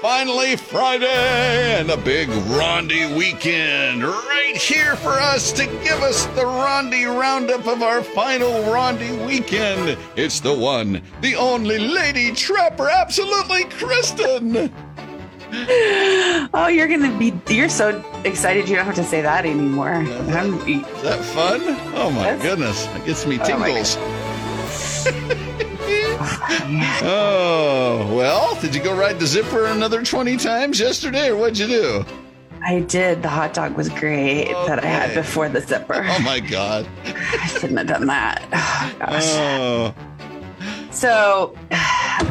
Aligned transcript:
Finally, 0.00 0.56
Friday 0.56 1.78
and 1.78 1.90
a 1.90 1.96
big 1.96 2.28
Rondy 2.28 3.14
weekend 3.14 4.02
right 4.02 4.56
here 4.56 4.96
for 4.96 5.12
us 5.12 5.52
to 5.52 5.64
give 5.66 6.02
us 6.02 6.26
the 6.34 6.44
Rondy 6.44 7.04
roundup 7.04 7.68
of 7.68 7.82
our 7.82 8.02
final 8.02 8.64
Rondy 8.72 9.12
weekend. 9.24 9.96
It's 10.16 10.40
the 10.40 10.52
one, 10.52 11.00
the 11.20 11.36
only 11.36 11.78
Lady 11.78 12.32
Trapper, 12.32 12.88
absolutely 12.88 13.64
Kristen. 13.64 14.72
Oh, 16.54 16.66
you're 16.72 16.88
gonna 16.88 17.16
be. 17.18 17.32
You're 17.54 17.68
so 17.68 18.02
excited. 18.24 18.68
You 18.68 18.76
don't 18.76 18.86
have 18.86 18.94
to 18.94 19.04
say 19.04 19.20
that 19.20 19.44
anymore. 19.44 20.00
Is 20.00 21.02
that 21.02 21.22
fun? 21.34 21.60
Oh 21.94 22.10
my 22.10 22.36
goodness, 22.42 22.86
it 22.96 23.04
gets 23.04 23.26
me 23.26 23.38
Oh 23.38 23.44
tingles. 23.44 23.96
oh, 23.98 24.11
Oh, 27.04 28.12
well, 28.16 28.58
did 28.60 28.74
you 28.74 28.82
go 28.82 28.96
ride 28.96 29.18
the 29.18 29.26
zipper 29.26 29.66
another 29.66 30.02
20 30.02 30.36
times 30.36 30.80
yesterday 30.80 31.28
or 31.30 31.36
what'd 31.36 31.58
you 31.58 31.66
do? 31.66 32.04
I 32.64 32.80
did. 32.80 33.22
The 33.22 33.28
hot 33.28 33.54
dog 33.54 33.76
was 33.76 33.88
great 33.88 34.52
that 34.66 34.82
I 34.84 34.86
had 34.86 35.14
before 35.14 35.48
the 35.48 35.60
zipper. 35.60 36.04
Oh 36.06 36.18
my 36.20 36.38
God. 36.40 36.86
I 37.04 37.46
shouldn't 37.48 37.78
have 37.78 37.88
done 37.88 38.06
that. 38.06 38.42
Oh, 38.94 39.06
gosh. 39.06 39.22
Oh, 39.34 39.94
So, 40.92 41.56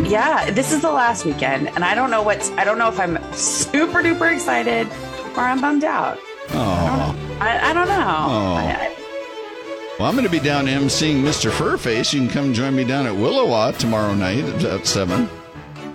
yeah, 0.08 0.50
this 0.52 0.72
is 0.72 0.82
the 0.82 0.92
last 0.92 1.26
weekend, 1.26 1.68
and 1.70 1.84
I 1.84 1.96
don't 1.96 2.10
know 2.12 2.22
what's. 2.22 2.50
I 2.52 2.64
don't 2.64 2.78
know 2.78 2.88
if 2.88 2.98
I'm 3.00 3.18
super 3.34 4.02
duper 4.02 4.34
excited 4.34 4.88
or 5.36 5.40
I'm 5.42 5.60
bummed 5.60 5.84
out. 5.84 6.18
oh. 6.52 7.18
I, 7.42 7.72
I 7.72 7.74
don't 7.74 7.88
know. 7.88 7.94
Oh. 7.96 8.54
I, 8.56 8.78
I, 8.80 8.96
Well, 10.02 10.10
I'm 10.10 10.16
going 10.16 10.26
to 10.26 10.32
be 10.32 10.40
down 10.40 10.66
emceeing 10.66 11.22
Mr. 11.22 11.52
Furface. 11.52 12.12
You 12.12 12.22
can 12.22 12.30
come 12.32 12.54
join 12.56 12.76
me 12.76 12.84
down 12.84 13.06
at 13.06 13.14
Williwaw 13.14 13.78
tomorrow 13.78 14.16
night 14.16 14.44
at- 14.44 14.64
at 14.64 14.88
7. 14.88 15.30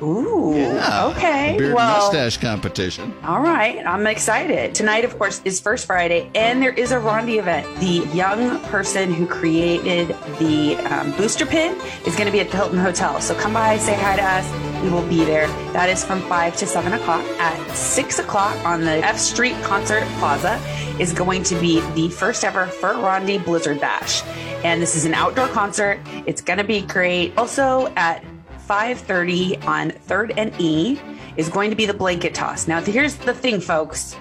Ooh. 0.02 0.54
Yeah. 0.56 1.06
Okay. 1.06 1.56
Beard 1.58 1.74
well, 1.74 1.98
mustache 1.98 2.38
competition. 2.38 3.14
All 3.24 3.40
right, 3.40 3.84
I'm 3.86 4.06
excited. 4.06 4.74
Tonight, 4.74 5.04
of 5.04 5.16
course, 5.18 5.40
is 5.44 5.60
First 5.60 5.86
Friday, 5.86 6.30
and 6.34 6.62
there 6.62 6.72
is 6.72 6.92
a 6.92 6.98
Rondy 6.98 7.38
event. 7.38 7.66
The 7.80 8.08
young 8.14 8.60
person 8.64 9.12
who 9.12 9.26
created 9.26 10.08
the 10.38 10.76
um, 10.90 11.12
booster 11.12 11.46
pin 11.46 11.80
is 12.06 12.14
going 12.16 12.26
to 12.26 12.32
be 12.32 12.40
at 12.40 12.50
the 12.50 12.56
Hilton 12.56 12.78
Hotel. 12.78 13.20
So 13.20 13.34
come 13.34 13.54
by, 13.54 13.78
say 13.78 13.94
hi 13.94 14.16
to 14.16 14.22
us. 14.22 14.82
We 14.82 14.90
will 14.90 15.06
be 15.08 15.24
there. 15.24 15.46
That 15.72 15.88
is 15.88 16.04
from 16.04 16.20
5 16.22 16.56
to 16.58 16.66
7 16.66 16.92
o'clock. 16.92 17.24
At 17.38 17.58
6 17.74 18.18
o'clock 18.18 18.56
on 18.64 18.82
the 18.82 19.04
F 19.04 19.18
Street 19.18 19.54
Concert 19.62 20.04
Plaza 20.18 20.60
is 21.00 21.12
going 21.12 21.42
to 21.44 21.58
be 21.60 21.80
the 21.94 22.08
first 22.10 22.44
ever 22.44 22.66
Fur 22.66 22.94
Rondy 22.94 23.38
Blizzard 23.38 23.80
Bash. 23.80 24.22
And 24.64 24.80
this 24.80 24.94
is 24.94 25.04
an 25.04 25.14
outdoor 25.14 25.48
concert. 25.48 26.00
It's 26.26 26.40
going 26.40 26.58
to 26.58 26.64
be 26.64 26.82
great. 26.82 27.36
Also 27.36 27.92
at 27.96 28.22
5:30 28.66 29.64
on 29.66 29.90
3rd 29.90 30.34
and 30.36 30.52
E 30.58 31.00
is 31.36 31.48
going 31.48 31.70
to 31.70 31.76
be 31.76 31.86
the 31.86 31.94
blanket 31.94 32.34
toss. 32.34 32.66
Now, 32.66 32.80
here's 32.80 33.16
the 33.16 33.34
thing, 33.34 33.60
folks. 33.60 34.16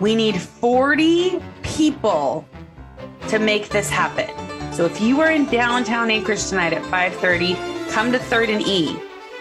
We 0.00 0.14
need 0.14 0.40
40 0.40 1.40
people 1.62 2.46
to 3.28 3.38
make 3.38 3.68
this 3.68 3.88
happen. 3.88 4.30
So 4.72 4.84
if 4.86 5.00
you 5.00 5.20
are 5.20 5.30
in 5.30 5.44
downtown 5.46 6.10
Anchorage 6.10 6.48
tonight 6.48 6.72
at 6.72 6.82
5:30, 6.84 7.56
come 7.90 8.10
to 8.12 8.18
3rd 8.18 8.48
and 8.48 8.62
E 8.66 8.96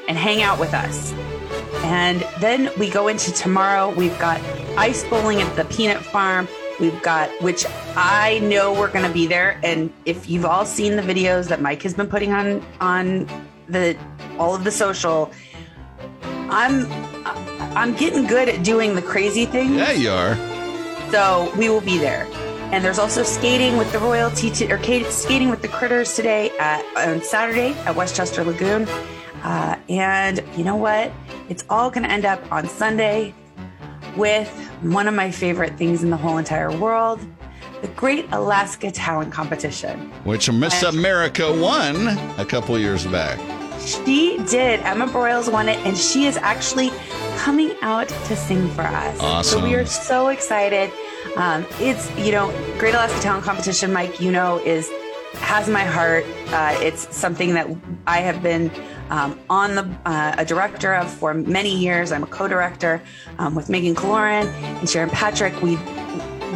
and 0.08 0.18
hang 0.18 0.42
out 0.42 0.60
with 0.60 0.74
us. 0.74 1.14
And 1.84 2.22
then 2.40 2.70
we 2.78 2.90
go 2.90 3.08
into 3.08 3.32
tomorrow. 3.32 3.94
We've 3.96 4.18
got 4.20 4.42
ice 4.78 5.04
bowling 5.06 5.42
at 5.42 5.56
the 5.56 5.66
Peanut 5.66 6.04
Farm. 6.04 6.48
We've 6.80 7.02
got, 7.02 7.30
which 7.42 7.66
I 7.96 8.40
know 8.40 8.74
we're 8.74 8.92
going 8.92 9.06
to 9.06 9.14
be 9.14 9.28
there. 9.28 9.60
And 9.64 9.92
if 10.06 10.30
you've 10.30 10.46
all 10.46 10.66
seen 10.66 10.96
the 10.96 11.02
videos 11.02 11.48
that 11.48 11.62
Mike 11.62 11.82
has 11.84 11.94
been 11.94 12.08
putting 12.08 12.34
on 12.34 12.66
on 12.80 13.28
the 13.68 13.96
all 14.42 14.56
of 14.56 14.64
the 14.64 14.72
social, 14.72 15.32
I'm 16.50 16.92
I'm 17.78 17.94
getting 17.94 18.26
good 18.26 18.50
at 18.50 18.64
doing 18.64 18.96
the 18.96 19.02
crazy 19.02 19.46
things. 19.46 19.74
Yeah, 19.74 19.92
you 19.92 20.10
are. 20.10 20.36
So 21.12 21.54
we 21.56 21.70
will 21.70 21.82
be 21.82 22.00
there. 22.00 22.28
And 22.74 22.84
there's 22.84 22.98
also 22.98 23.22
skating 23.22 23.78
with 23.78 23.92
the 23.92 24.00
royalty 24.00 24.50
to, 24.52 24.72
or 24.72 25.12
skating 25.12 25.50
with 25.50 25.62
the 25.62 25.68
critters 25.68 26.16
today 26.16 26.50
at, 26.58 26.84
on 26.98 27.22
Saturday 27.22 27.74
at 27.86 27.96
Westchester 27.96 28.44
Lagoon. 28.44 28.88
Uh, 29.44 29.78
and 29.90 30.44
you 30.56 30.64
know 30.64 30.76
what? 30.76 31.12
It's 31.50 31.64
all 31.70 31.92
going 31.92 32.04
to 32.04 32.12
end 32.12 32.26
up 32.26 32.40
on 32.52 32.68
Sunday 32.68 33.36
with 34.16 34.50
one 34.82 35.08
of 35.08 35.14
my 35.14 35.32
favorite 35.32 35.78
things 35.78 36.02
in 36.04 36.10
the 36.10 36.18
whole 36.18 36.38
entire 36.38 36.76
world 36.76 37.20
the 37.82 37.88
Great 37.90 38.28
Alaska 38.32 38.92
Talent 38.92 39.34
Competition. 39.34 40.12
Which 40.24 40.52
Miss 40.52 40.84
America 40.84 41.52
won 41.52 42.08
a 42.38 42.46
couple 42.46 42.78
years 42.78 43.08
back. 43.08 43.40
She 43.86 44.38
did. 44.50 44.80
Emma 44.82 45.08
Broyles 45.08 45.52
won 45.52 45.70
it, 45.70 45.78
and 45.86 45.98
she 45.98 46.26
is 46.26 46.38
actually 46.38 46.92
coming 47.38 47.74
out 47.82 48.08
to 48.08 48.36
sing 48.36 48.68
for 48.70 48.84
us. 48.84 49.20
Awesome. 49.20 49.60
So 49.60 49.66
we 49.66 49.76
are 49.76 49.86
so 49.86 50.28
excited. 50.30 50.92
Um, 51.36 51.66
it's 51.80 52.10
you 52.18 52.32
know, 52.32 52.52
Great 52.78 52.94
Alaska 52.94 53.20
Talent 53.22 53.44
Competition, 53.44 53.92
Mike. 53.92 54.20
You 54.20 54.32
know, 54.32 54.58
is 54.60 54.90
has 55.36 55.68
my 55.70 55.84
heart. 55.84 56.26
Uh, 56.48 56.78
it's 56.82 57.14
something 57.16 57.54
that 57.54 57.68
I 58.06 58.20
have 58.20 58.44
been 58.44 58.72
um, 59.10 59.40
on 59.50 59.76
the 59.76 59.84
uh, 60.06 60.36
a 60.38 60.46
director 60.46 60.94
of 60.94 61.12
for 61.12 61.34
many 61.34 61.76
years. 61.76 62.12
I'm 62.12 62.24
a 62.24 62.28
co-director 62.28 63.02
um, 63.40 63.56
with 63.56 63.70
Megan 63.70 63.96
Caloran 63.96 64.48
and 64.48 64.90
Sharon 64.90 65.10
Patrick. 65.10 65.60
We 65.62 65.78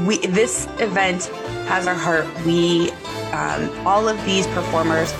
we 0.05 0.17
this 0.27 0.67
event 0.79 1.25
has 1.67 1.87
our 1.87 1.95
heart. 1.95 2.25
We 2.45 2.91
um, 3.31 3.87
all 3.87 4.07
of 4.07 4.23
these 4.25 4.45
performers 4.47 5.13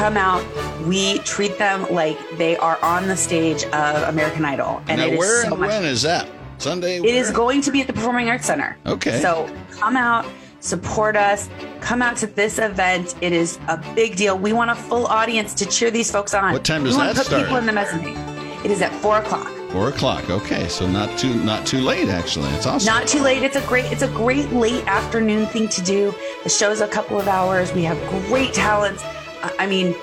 come 0.00 0.16
out. 0.16 0.42
We 0.86 1.18
treat 1.18 1.58
them 1.58 1.86
like 1.90 2.18
they 2.38 2.56
are 2.56 2.82
on 2.82 3.06
the 3.06 3.16
stage 3.16 3.64
of 3.64 4.08
American 4.08 4.46
Idol, 4.46 4.82
and 4.88 4.98
now, 4.98 5.06
it 5.06 5.12
is 5.12 5.18
where 5.18 5.42
so 5.42 5.50
and 5.50 5.60
much. 5.60 5.68
when 5.68 5.84
is 5.84 6.00
that? 6.02 6.26
Sunday? 6.56 6.96
It 6.96 7.04
is 7.04 7.30
going 7.30 7.60
to 7.60 7.70
be 7.70 7.82
at 7.82 7.86
the 7.86 7.92
Performing 7.92 8.30
Arts 8.30 8.46
Center. 8.46 8.78
Okay. 8.86 9.20
So 9.20 9.54
come 9.72 9.96
out, 9.96 10.24
support 10.60 11.16
us, 11.16 11.50
come 11.82 12.00
out 12.00 12.16
to 12.18 12.26
this 12.26 12.58
event. 12.58 13.14
It 13.20 13.34
is 13.34 13.58
a 13.68 13.76
big 13.94 14.16
deal. 14.16 14.38
We 14.38 14.54
want 14.54 14.70
a 14.70 14.74
full 14.74 15.06
audience 15.06 15.52
to 15.54 15.66
cheer 15.66 15.90
these 15.90 16.10
folks 16.10 16.32
on. 16.32 16.54
What 16.54 16.64
time 16.64 16.84
does 16.84 16.94
we 16.94 16.98
want 16.98 17.16
that 17.16 17.24
to 17.26 17.30
put 17.30 17.42
people 17.42 17.56
in 17.56 17.66
the 17.66 17.72
mezzanine. 17.72 18.16
It 18.64 18.70
is 18.70 18.80
at 18.80 18.92
four 19.02 19.18
o'clock. 19.18 19.48
Four 19.70 19.90
o'clock. 19.90 20.30
Okay, 20.30 20.66
so 20.68 20.88
not 20.88 21.18
too 21.18 21.34
not 21.44 21.66
too 21.66 21.78
late 21.78 22.08
actually. 22.08 22.48
It's 22.50 22.66
awesome. 22.66 22.86
Not 22.86 23.06
too 23.06 23.20
late. 23.20 23.42
It's 23.42 23.56
a 23.56 23.66
great 23.66 23.92
it's 23.92 24.02
a 24.02 24.08
great 24.08 24.50
late 24.50 24.86
afternoon 24.86 25.44
thing 25.46 25.68
to 25.68 25.82
do. 25.82 26.14
The 26.42 26.48
show's 26.48 26.80
a 26.80 26.88
couple 26.88 27.20
of 27.20 27.28
hours. 27.28 27.72
We 27.74 27.84
have 27.84 27.98
great 28.28 28.54
talents. 28.54 29.04
I 29.42 29.66
mean, 29.66 29.94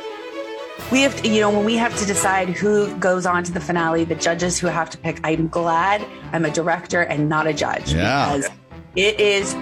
we 0.92 1.02
have 1.02 1.22
to, 1.22 1.28
you 1.28 1.42
know 1.42 1.50
when 1.50 1.66
we 1.66 1.76
have 1.76 1.98
to 1.98 2.06
decide 2.06 2.50
who 2.50 2.96
goes 2.98 3.26
on 3.26 3.44
to 3.44 3.52
the 3.52 3.60
finale, 3.60 4.04
the 4.04 4.16
judges 4.16 4.60
who 4.60 4.68
have 4.68 4.90
to 4.92 4.98
pick. 4.98 5.20
I'm 5.24 5.48
glad 5.48 6.06
I'm 6.32 6.46
a 6.46 6.52
director 6.52 7.02
and 7.02 7.28
not 7.28 7.48
a 7.48 7.54
judge 7.54 7.94
Yeah. 7.94 8.26
because 8.38 8.50
it 8.96 9.20
is 9.20 9.56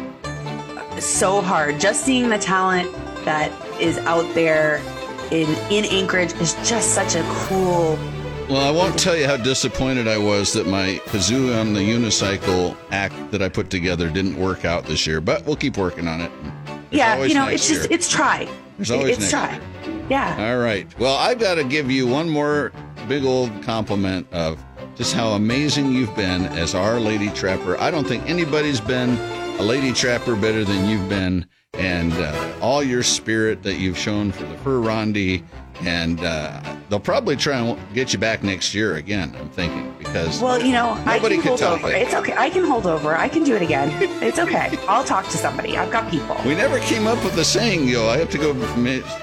so 1.00 1.42
hard. 1.42 1.80
Just 1.80 2.06
seeing 2.06 2.30
the 2.30 2.38
talent 2.38 2.92
that 3.26 3.52
is 3.80 3.98
out 4.00 4.32
there 4.36 4.82
in 5.32 5.50
in 5.72 5.86
Anchorage 5.86 6.34
is 6.34 6.54
just 6.68 6.94
such 6.94 7.16
a 7.16 7.24
cool 7.48 7.98
Well, 8.50 8.62
I 8.62 8.70
won't 8.70 8.98
tell 9.00 9.16
you 9.18 9.26
how 9.26 9.38
disappointed 9.38 10.08
I 10.08 10.18
was 10.20 10.54
that 10.54 10.68
my 10.68 11.02
kazoo 11.06 11.60
on 11.60 11.74
the 11.74 11.80
unicycle 11.80 12.78
act 12.92 13.16
that 13.32 13.42
I 13.42 13.50
put 13.50 13.70
together 13.72 14.10
didn't 14.10 14.38
work 14.38 14.66
out 14.66 14.86
this 14.86 15.08
year, 15.08 15.20
but 15.20 15.44
we'll 15.46 15.56
keep 15.56 15.78
working 15.78 16.08
on 16.08 16.22
it. 16.22 16.32
There's 16.66 16.78
yeah, 16.92 17.24
you 17.24 17.34
know, 17.34 17.48
it's 17.48 17.68
just 17.68 17.90
it's 17.90 18.08
try. 18.10 18.48
There's 18.78 18.92
always 18.92 19.18
it's 19.18 19.32
next 19.32 19.32
try. 19.32 19.62
Yeah. 20.10 20.52
All 20.52 20.58
right. 20.60 20.88
Well, 21.00 21.16
I've 21.16 21.40
got 21.40 21.56
to 21.56 21.64
give 21.64 21.90
you 21.90 22.08
one 22.08 22.30
more 22.30 22.72
big 23.08 23.24
old 23.24 23.52
compliment 23.64 24.28
of 24.32 24.64
just 24.96 25.14
how 25.14 25.30
amazing 25.30 25.92
you've 25.92 26.16
been 26.16 26.44
as 26.46 26.76
our 26.76 27.00
lady 27.00 27.30
trapper. 27.30 27.80
I 27.80 27.92
don't 27.92 28.08
think 28.08 28.28
anybody's 28.30 28.82
been 28.82 29.18
a 29.60 29.64
lady 29.64 29.92
trapper 29.92 30.36
better 30.36 30.64
than 30.64 30.90
you've 30.90 31.08
been. 31.10 31.48
And 31.78 32.14
uh, 32.14 32.54
all 32.62 32.84
your 32.84 33.04
spirit 33.04 33.64
that 33.64 33.76
you've 33.76 33.98
shown 33.98 34.32
for 34.32 34.44
the 34.44 34.58
Fur 34.60 34.80
Rondy. 34.80 35.44
And 35.82 36.22
uh, 36.22 36.62
they'll 36.90 37.02
probably 37.02 37.36
try 37.36 37.58
and 37.60 37.78
get 37.94 38.14
you 38.14 38.20
back 38.20 38.44
next 38.44 38.74
year 38.74 38.96
again. 38.96 39.36
I'm 39.38 39.50
thinking 39.50 39.94
because 39.98 40.42
Well, 40.42 40.62
you 40.62 40.72
know, 40.72 40.92
I 41.06 41.20
can 41.20 41.42
hold 41.42 41.62
over. 41.62 41.90
It's 41.90 42.14
okay. 42.14 42.34
I 42.38 42.50
can 42.50 42.64
hold 42.64 42.88
over. 42.88 43.14
I 43.16 43.28
can 43.28 43.44
do 43.44 43.56
it 43.56 43.62
again. 43.62 43.90
It's 44.24 44.40
okay. 44.40 44.78
I'll 44.88 45.04
talk 45.04 45.26
to 45.26 45.38
somebody. 45.38 45.78
I've 45.78 45.92
got 45.92 46.10
people. 46.10 46.38
we 46.46 46.56
never 46.56 46.80
came 46.80 47.08
up 47.08 47.22
with 47.26 47.36
the 47.36 47.44
saying, 47.44 47.90
yo. 47.90 48.08
I 48.08 48.18
have 48.18 48.30
to 48.30 48.38
go 48.38 48.54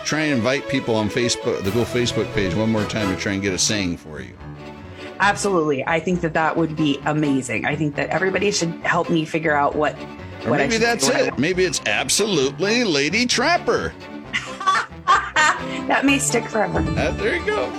try 0.04 0.20
and 0.20 0.34
invite 0.34 0.68
people 0.68 0.94
on 0.94 1.08
Facebook, 1.08 1.64
the 1.64 1.70
Go 1.70 1.84
Facebook 1.84 2.32
page, 2.34 2.54
one 2.54 2.70
more 2.70 2.84
time 2.84 3.14
to 3.14 3.18
try 3.18 3.32
and 3.32 3.40
get 3.40 3.54
a 3.54 3.58
saying 3.58 3.96
for 3.96 4.20
you. 4.20 4.36
Absolutely. 5.20 5.86
I 5.86 6.00
think 6.00 6.20
that 6.22 6.34
that 6.34 6.56
would 6.56 6.74
be 6.74 6.98
amazing. 7.06 7.64
I 7.64 7.76
think 7.76 7.94
that 7.94 8.10
everybody 8.10 8.50
should 8.50 8.72
help 8.82 9.08
me 9.08 9.24
figure 9.24 9.54
out 9.54 9.76
what. 9.76 9.96
Or 10.46 10.56
maybe 10.56 10.78
that's 10.78 11.08
it. 11.08 11.38
Maybe 11.38 11.64
it's 11.64 11.80
absolutely 11.86 12.84
Lady 12.84 13.26
Trapper. 13.26 13.92
That 15.88 16.04
may 16.04 16.18
stick 16.18 16.48
forever. 16.48 16.78
Uh, 16.78 17.10
there 17.12 17.36
you 17.36 17.44
go. 17.44 17.70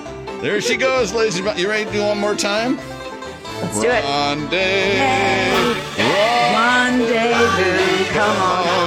There 0.42 0.60
she 0.60 0.76
goes, 0.76 1.14
ladies 1.14 1.40
and. 1.40 1.58
You 1.58 1.70
ready 1.70 1.86
to 1.86 1.92
do 1.92 2.02
one 2.04 2.20
more 2.20 2.36
time? 2.36 2.78
Let's 3.62 3.80
do 3.80 3.88
it. 3.88 4.04
Rendezvous. 4.04 5.80
Rendezvous. 6.54 8.06
Come 8.12 8.38
on. 8.42 8.83